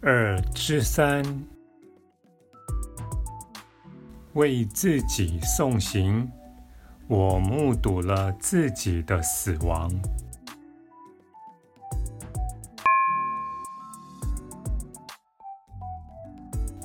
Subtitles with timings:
[0.00, 1.24] 二之三，
[4.34, 6.30] 为自己送行。
[7.08, 9.90] 我目睹了自己的死亡。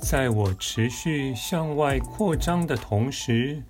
[0.00, 3.62] 在我持续向外扩张的同时，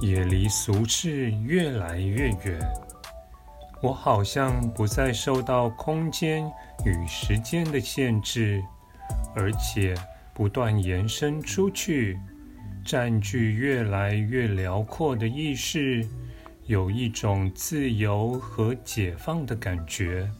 [0.00, 2.60] 也离俗世越来越远。
[3.82, 6.48] 我好像不再受到空间
[6.84, 8.62] 与时间的限制，
[9.34, 9.94] 而且
[10.34, 12.18] 不断延伸出去，
[12.84, 16.06] 占据越来越辽阔的意识，
[16.66, 20.30] 有一种自由和解放的感觉。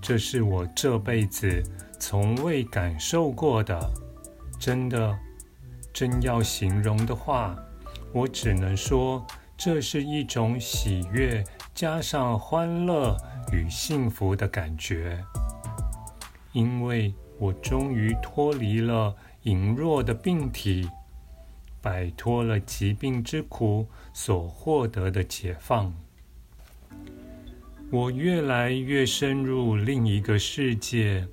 [0.00, 1.62] 这是我这辈子
[1.98, 3.78] 从未感受过的，
[4.58, 5.18] 真的，
[5.92, 7.56] 真要形容的话，
[8.12, 9.26] 我只能说
[9.56, 11.44] 这是一种喜悦。
[11.74, 13.14] 加上欢乐
[13.52, 15.24] 与幸福的感觉，
[16.52, 20.88] 因为我终于脱离了羸弱的病体，
[21.80, 25.94] 摆脱了疾病之苦所获得的解放。
[27.90, 31.26] 我越来越深入另一个世界，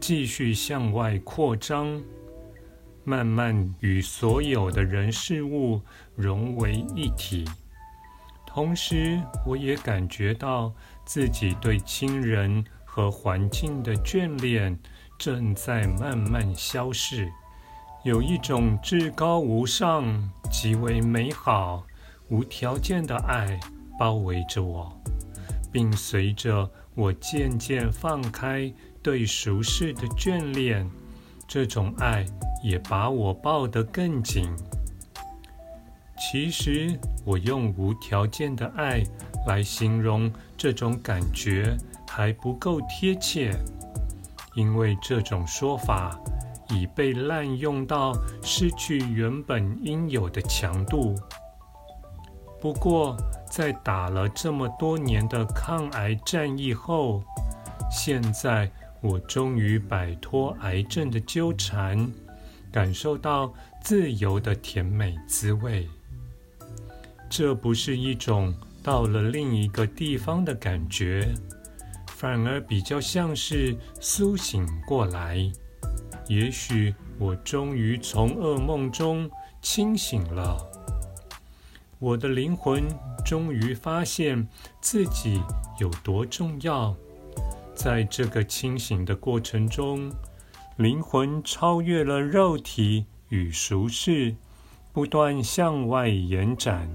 [0.00, 2.02] 继续向外扩张，
[3.04, 5.80] 慢慢与所有的人事物
[6.16, 7.44] 融为一体。
[8.44, 10.74] 同时，我也感觉到
[11.04, 14.78] 自己对亲人和环境的眷恋
[15.18, 17.30] 正在慢慢消逝，
[18.04, 21.84] 有一种至高无上、极为美好、
[22.28, 23.58] 无条件的爱
[23.98, 24.92] 包围着我，
[25.70, 30.88] 并随着我渐渐放开对俗世的眷恋，
[31.46, 32.24] 这种爱
[32.62, 34.48] 也把我抱得更紧。
[36.18, 39.02] 其实，我用无条件的爱
[39.46, 41.76] 来形容这种感觉
[42.08, 43.54] 还不够贴切，
[44.54, 46.18] 因为这种说法
[46.68, 51.14] 已被滥用到失去原本应有的强度。
[52.60, 53.16] 不过，
[53.50, 57.22] 在打了这么多年的抗癌战役后，
[57.90, 58.70] 现在
[59.00, 62.08] 我终于摆脱癌症的纠缠，
[62.70, 63.52] 感受到
[63.82, 65.88] 自由的甜美滋味。
[67.28, 71.32] 这不是一种到了另一个地方的感觉，
[72.08, 75.50] 反而比较像是苏醒过来。
[76.28, 80.56] 也许我终于从噩梦中清醒了，
[81.98, 82.82] 我的灵魂
[83.24, 84.46] 终于发现
[84.80, 85.40] 自己
[85.78, 86.94] 有多重要。
[87.74, 90.12] 在这个清醒的过程中，
[90.76, 94.34] 灵魂超越了肉体与俗世，
[94.92, 96.88] 不断向外延展。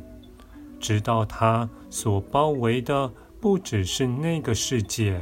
[0.79, 5.21] 直到它所包围的不只是那个世界，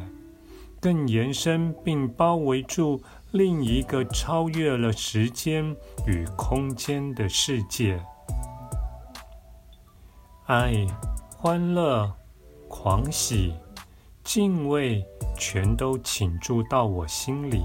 [0.80, 3.02] 更延伸并包围住
[3.32, 8.00] 另一个超越了时间与空间的世界。
[10.46, 10.86] 爱、
[11.38, 12.14] 欢乐、
[12.68, 13.54] 狂喜、
[14.24, 15.04] 敬畏，
[15.38, 17.64] 全都倾注到我心里，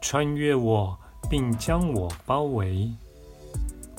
[0.00, 0.98] 穿越我，
[1.30, 2.90] 并将我包围。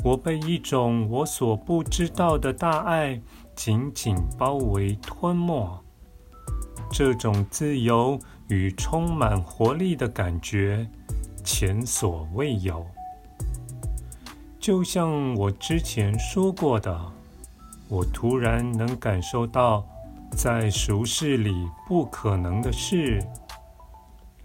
[0.03, 3.19] 我被一种我所不知道的大爱
[3.55, 5.83] 紧紧包围吞没，
[6.91, 10.87] 这种自由与充满活力的感觉
[11.43, 12.85] 前所未有。
[14.59, 16.99] 就像我之前说过的，
[17.89, 19.85] 我突然能感受到
[20.31, 23.21] 在俗世里不可能的事。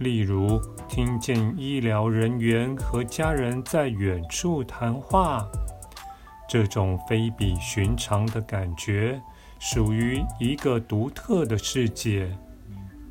[0.03, 5.47] 例如，听见医疗人员和家人在远处谈话，
[6.49, 9.21] 这种非比寻常的感觉，
[9.59, 12.31] 属于一个独特的世界，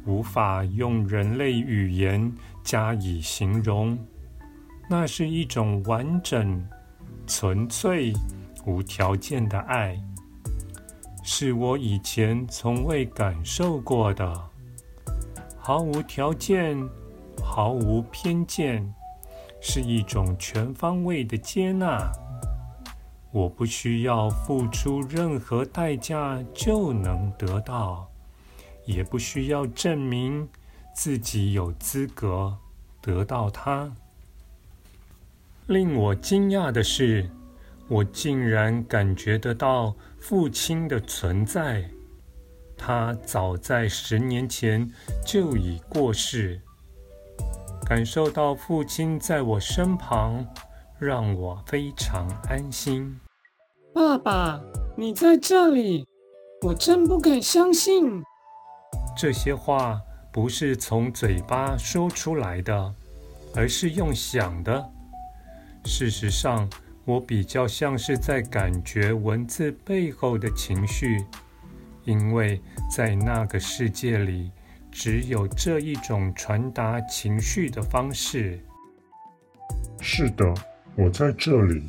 [0.06, 2.32] 无法用人类语言
[2.64, 3.98] 加以形容。
[4.90, 6.62] 那是一种完整、
[7.26, 8.12] 纯粹、
[8.66, 9.98] 无条件的爱，
[11.24, 14.51] 是我以前从未感受过的。
[15.64, 16.76] 毫无条件，
[17.40, 18.92] 毫无偏见，
[19.62, 22.12] 是一种全方位的接纳。
[23.32, 28.10] 我不需要付出任何代价就能得到，
[28.86, 30.50] 也不需要证明
[30.96, 32.58] 自己有资格，
[33.00, 33.92] 得到它。
[35.68, 37.30] 令我惊讶的是，
[37.88, 41.88] 我竟然感觉得到父亲的存在。
[42.84, 44.90] 他早在十年前
[45.24, 46.60] 就已过世。
[47.86, 50.44] 感受到父亲在我身旁，
[50.98, 53.20] 让我非常安心。
[53.94, 54.60] 爸爸，
[54.98, 56.08] 你在这里，
[56.66, 58.24] 我真不敢相信。
[59.16, 60.02] 这些话
[60.32, 62.96] 不是从嘴巴说出来的，
[63.54, 64.90] 而是用想的。
[65.86, 66.68] 事实上，
[67.06, 71.24] 我比较像是在感觉文字背后的情绪。
[72.04, 72.62] 因为
[72.96, 74.52] 在那个世界里，
[74.92, 78.60] 只有这一种传达情绪的方式。
[80.00, 80.54] 是的，
[80.96, 81.84] 我在这里，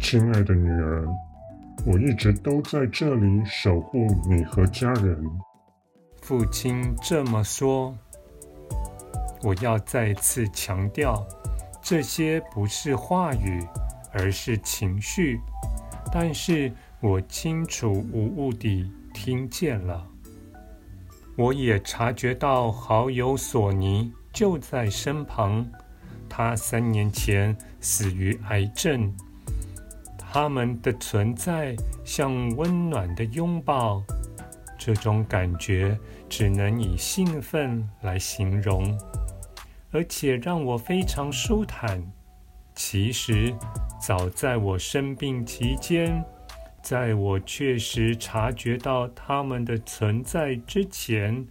[0.00, 1.08] 亲爱的女儿，
[1.86, 5.24] 我一直都在这里守护你和家人。
[6.22, 7.96] 父亲这么说。
[9.40, 11.24] 我要再次强调，
[11.80, 13.64] 这些不是话语，
[14.12, 15.38] 而是情绪。
[16.12, 18.90] 但是我清楚无误地。
[19.20, 20.06] 听见了，
[21.36, 25.68] 我也察觉到好友索尼就在身旁。
[26.28, 29.12] 他三年前死于癌症。
[30.16, 31.74] 他们的存在
[32.04, 34.00] 像温暖的拥抱，
[34.78, 35.98] 这种感觉
[36.28, 38.96] 只能以兴奋来形容，
[39.90, 42.00] 而且让我非常舒坦。
[42.72, 43.52] 其实，
[44.00, 46.24] 早在我生病期间。
[46.82, 51.46] 在我确实察觉到他们的存在之前，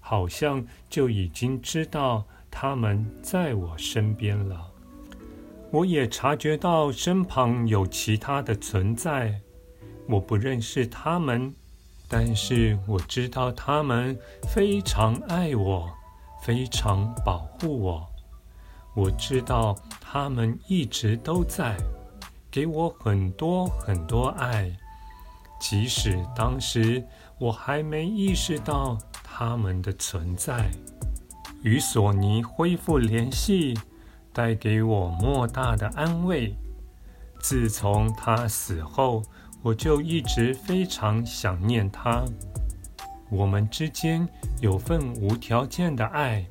[0.00, 4.66] 好像就已经知道他们在我身边了。
[5.70, 9.40] 我也察觉到身旁有其他的存在，
[10.08, 11.54] 我不认识他们，
[12.08, 14.18] 但是我知道他们
[14.52, 15.88] 非常爱我，
[16.42, 18.04] 非常保护我。
[18.96, 21.76] 我知道他们一直都在。
[22.50, 24.70] 给我很多很多爱，
[25.60, 27.02] 即使当时
[27.38, 30.68] 我还没意识到他们的存在。
[31.62, 33.78] 与索尼恢复联系，
[34.32, 36.56] 带给我莫大的安慰。
[37.40, 39.22] 自从他死后，
[39.62, 42.24] 我就一直非常想念他。
[43.30, 44.28] 我们之间
[44.60, 46.44] 有份无条件的爱。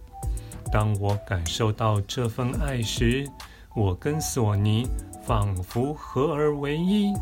[0.72, 3.28] 当我感受到这份爱时，
[3.75, 4.88] 我跟索尼。
[5.30, 7.14] 仿佛合而为一，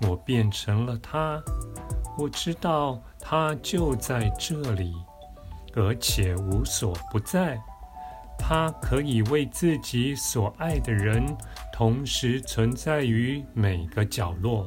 [0.00, 1.40] 我变成了他。
[2.18, 4.92] 我知道他就在这里，
[5.74, 7.56] 而且无所不在。
[8.36, 11.24] 他可以为自己所爱的人
[11.72, 14.66] 同时存在于每个角落。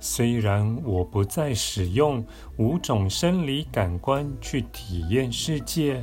[0.00, 2.24] 虽然我不再使用
[2.56, 6.02] 五种生理感官去体验世界，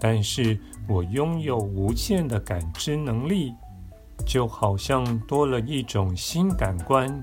[0.00, 0.58] 但是
[0.88, 3.52] 我拥有无限的感知能力。
[4.26, 7.20] 就好像多了一种新感官，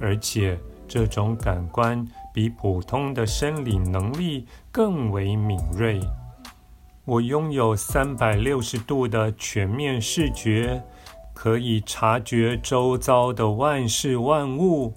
[0.00, 6.00] 而且这种感官比普通的生理能力更为敏锐。
[7.04, 10.82] 我拥有三百六十度的全面视觉，
[11.34, 14.94] 可以察觉周遭的万事万物。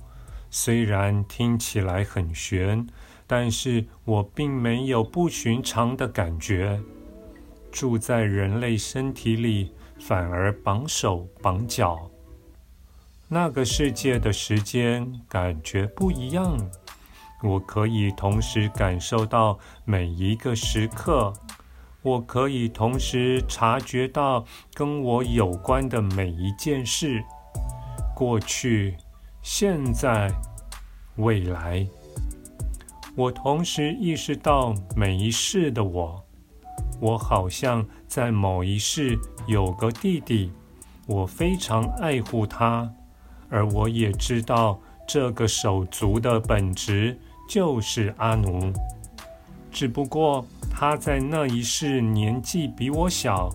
[0.50, 2.86] 虽然听起来很玄，
[3.26, 6.80] 但是我并没有不寻常的感觉。
[7.72, 9.72] 住在人类身体里。
[10.00, 12.10] 反而绑手绑脚，
[13.28, 16.58] 那个世界的时间感觉不一样。
[17.42, 21.34] 我可以同时感受到每一个时刻，
[22.02, 27.22] 我可以同时察觉到跟我有关的每一件事，
[28.16, 28.96] 过去、
[29.42, 30.32] 现在、
[31.18, 31.86] 未来。
[33.16, 36.23] 我同时意识到每一世的我。
[37.03, 40.50] 我好像在某一世有个弟弟，
[41.05, 42.89] 我非常爱护他，
[43.50, 47.19] 而我也知道这个手足的本质
[47.50, 48.72] 就是阿奴，
[49.69, 53.50] 只不过他在那一世年纪比我小。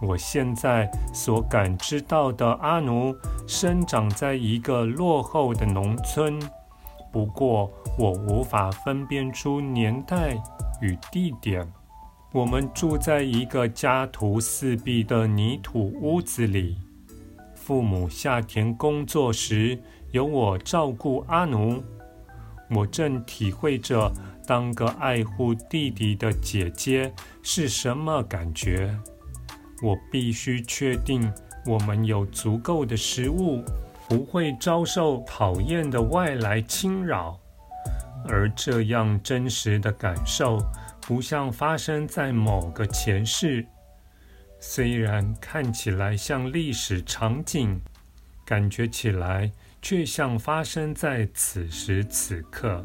[0.00, 3.14] 我现在所感知到的阿奴
[3.46, 6.40] 生长在一个落后的农村，
[7.12, 10.42] 不过我无法分辨出年代
[10.80, 11.70] 与地点。
[12.32, 16.78] 我们住在一个家徒四壁的泥土屋子里。
[17.54, 19.78] 父母下田工作时，
[20.12, 21.84] 由我照顾阿奴。
[22.70, 24.10] 我正体会着
[24.46, 27.12] 当个爱护弟弟的姐姐
[27.42, 28.98] 是什么感觉。
[29.82, 31.30] 我必须确定
[31.66, 33.62] 我们有足够的食物，
[34.08, 37.38] 不会遭受讨厌的外来侵扰。
[38.26, 40.58] 而这样真实的感受。
[41.06, 43.66] 不像发生在某个前世，
[44.60, 47.80] 虽然看起来像历史场景，
[48.46, 49.50] 感觉起来
[49.82, 52.84] 却像发生在此时此刻。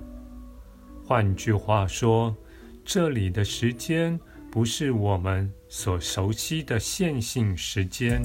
[1.05, 2.35] 换句话说，
[2.83, 4.19] 这里的时间
[4.51, 8.21] 不是我们所熟悉的线性时间。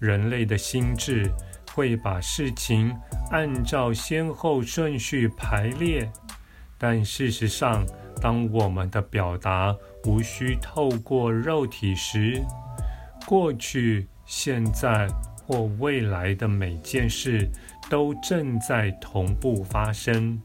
[0.00, 1.30] 人类的心智
[1.72, 2.94] 会把事情
[3.30, 6.10] 按照先后顺序排列，
[6.76, 7.86] 但事实上，
[8.20, 12.42] 当我们的表达无需透过肉体时，
[13.26, 15.08] 过去、现在
[15.46, 17.48] 或未来的每件事
[17.88, 20.40] 都正在同步发生。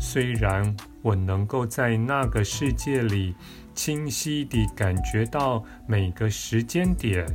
[0.00, 3.34] 虽然我能够在那个世界里
[3.74, 7.26] 清晰地感觉到每个时间点，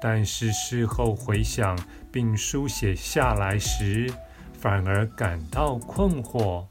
[0.00, 1.78] 但是事后回想
[2.10, 4.10] 并书写下来时，
[4.54, 6.64] 反而感到困惑。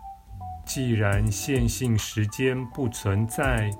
[0.67, 3.71] 既然线性时间不存在，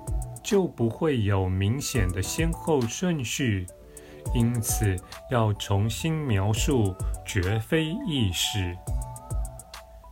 [0.42, 3.66] 就不会有明显的先后顺序，
[4.34, 4.96] 因此
[5.30, 8.74] 要重新描述绝非易事。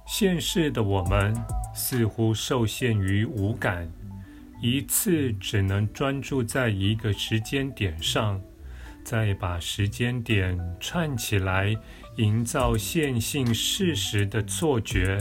[0.06, 1.34] 现世的我们
[1.74, 3.90] 似乎受限于五感，
[4.62, 8.38] 一次只能专注在一个时间点上，
[9.02, 11.74] 再把时间点串起来，
[12.16, 15.18] 营造线性事实的错觉。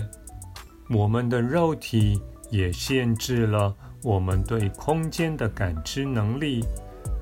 [0.90, 6.64] 我们的肉体也限制了我们对空间的感知能力，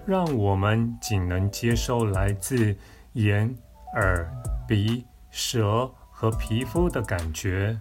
[0.06, 2.76] 让我们仅能接受来自
[3.14, 3.56] 眼、
[3.96, 4.30] 耳、
[4.68, 7.80] 鼻、舌和皮肤的感觉。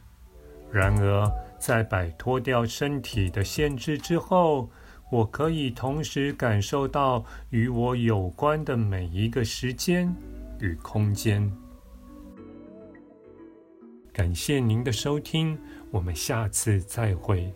[0.71, 4.71] 然而，在摆脱掉身体的限制之后，
[5.11, 10.15] 我可以同时感受到与我有关的每一个时间
[10.61, 11.53] 与空间。
[14.13, 15.59] 感谢您的收听。
[15.93, 17.53] 我们下次再会。